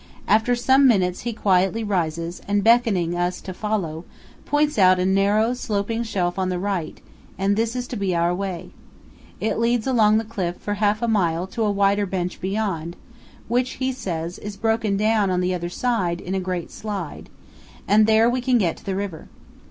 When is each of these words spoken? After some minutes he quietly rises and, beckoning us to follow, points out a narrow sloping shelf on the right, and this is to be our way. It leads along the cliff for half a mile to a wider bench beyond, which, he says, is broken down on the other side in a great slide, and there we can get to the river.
After 0.27 0.55
some 0.55 0.87
minutes 0.87 1.19
he 1.19 1.31
quietly 1.33 1.83
rises 1.83 2.41
and, 2.47 2.63
beckoning 2.63 3.13
us 3.15 3.39
to 3.41 3.53
follow, 3.53 4.03
points 4.45 4.79
out 4.79 4.97
a 4.97 5.05
narrow 5.05 5.53
sloping 5.53 6.01
shelf 6.01 6.39
on 6.39 6.49
the 6.49 6.57
right, 6.57 6.99
and 7.37 7.55
this 7.55 7.75
is 7.75 7.85
to 7.89 7.95
be 7.95 8.15
our 8.15 8.33
way. 8.33 8.71
It 9.39 9.59
leads 9.59 9.85
along 9.85 10.17
the 10.17 10.23
cliff 10.25 10.55
for 10.57 10.73
half 10.73 11.03
a 11.03 11.07
mile 11.07 11.45
to 11.53 11.63
a 11.65 11.69
wider 11.71 12.07
bench 12.07 12.41
beyond, 12.41 12.95
which, 13.47 13.73
he 13.73 13.91
says, 13.91 14.39
is 14.39 14.57
broken 14.57 14.97
down 14.97 15.29
on 15.29 15.39
the 15.39 15.53
other 15.53 15.69
side 15.69 16.19
in 16.19 16.33
a 16.33 16.39
great 16.39 16.71
slide, 16.71 17.29
and 17.87 18.07
there 18.07 18.27
we 18.27 18.41
can 18.41 18.57
get 18.57 18.77
to 18.77 18.83
the 18.83 18.95
river. 18.95 19.27